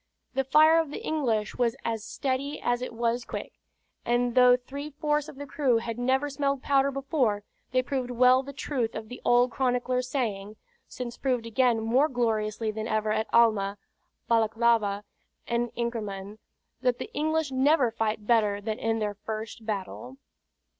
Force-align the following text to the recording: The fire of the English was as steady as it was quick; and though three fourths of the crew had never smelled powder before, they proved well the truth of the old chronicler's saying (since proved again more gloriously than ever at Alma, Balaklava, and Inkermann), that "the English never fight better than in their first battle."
The 0.33 0.43
fire 0.43 0.79
of 0.79 0.89
the 0.89 1.05
English 1.05 1.59
was 1.59 1.75
as 1.85 2.03
steady 2.03 2.59
as 2.59 2.81
it 2.81 2.91
was 2.91 3.23
quick; 3.23 3.53
and 4.03 4.33
though 4.33 4.57
three 4.57 4.89
fourths 4.89 5.29
of 5.29 5.35
the 5.35 5.45
crew 5.45 5.77
had 5.77 5.99
never 5.99 6.27
smelled 6.27 6.63
powder 6.63 6.89
before, 6.89 7.43
they 7.71 7.83
proved 7.83 8.09
well 8.09 8.41
the 8.41 8.51
truth 8.51 8.95
of 8.95 9.09
the 9.09 9.21
old 9.23 9.51
chronicler's 9.51 10.07
saying 10.09 10.55
(since 10.87 11.17
proved 11.17 11.45
again 11.45 11.79
more 11.81 12.07
gloriously 12.09 12.71
than 12.71 12.87
ever 12.87 13.11
at 13.11 13.27
Alma, 13.31 13.77
Balaklava, 14.27 15.03
and 15.45 15.69
Inkermann), 15.75 16.39
that 16.81 16.97
"the 16.97 17.13
English 17.13 17.51
never 17.51 17.91
fight 17.91 18.25
better 18.25 18.59
than 18.59 18.79
in 18.79 18.97
their 18.97 19.13
first 19.13 19.67
battle." 19.67 20.17